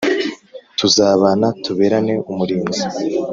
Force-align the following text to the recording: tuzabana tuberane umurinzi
tuzabana 0.77 1.47
tuberane 1.63 2.13
umurinzi 2.31 2.81